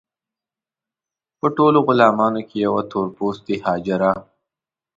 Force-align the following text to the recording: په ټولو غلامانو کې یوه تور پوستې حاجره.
په 1.39 1.47
ټولو 1.57 1.79
غلامانو 1.87 2.41
کې 2.49 2.57
یوه 2.65 2.81
تور 2.91 3.07
پوستې 3.17 3.55
حاجره. 3.65 4.11